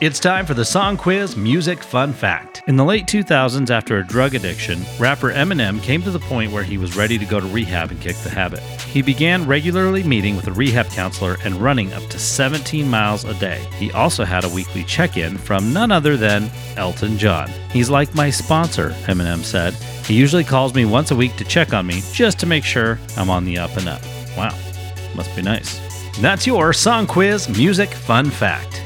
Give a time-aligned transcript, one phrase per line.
[0.00, 2.62] It's time for the Song Quiz Music Fun Fact.
[2.66, 6.62] In the late 2000s, after a drug addiction, rapper Eminem came to the point where
[6.62, 8.60] he was ready to go to rehab and kick the habit.
[8.60, 13.34] He began regularly meeting with a rehab counselor and running up to 17 miles a
[13.34, 13.62] day.
[13.78, 17.50] He also had a weekly check in from none other than Elton John.
[17.70, 19.74] He's like my sponsor, Eminem said.
[20.06, 22.98] He usually calls me once a week to check on me just to make sure
[23.18, 24.00] I'm on the up and up.
[24.34, 24.58] Wow,
[25.14, 25.78] must be nice.
[26.20, 28.82] That's your Song Quiz Music Fun Fact.